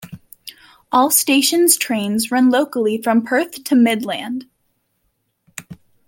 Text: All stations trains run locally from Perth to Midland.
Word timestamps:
All 0.91 1.11
stations 1.11 1.77
trains 1.77 2.31
run 2.31 2.49
locally 2.49 2.99
from 3.03 3.21
Perth 3.23 3.63
to 3.65 3.75
Midland. 3.75 4.47